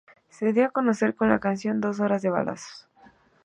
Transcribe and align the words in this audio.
Se 0.31 0.51
dio 0.51 0.65
a 0.65 0.71
conocer 0.71 1.13
con 1.13 1.29
la 1.29 1.37
canción 1.37 1.79
"Dos 1.79 1.99
horas 1.99 2.23
de 2.23 2.31
balazos". 2.31 2.87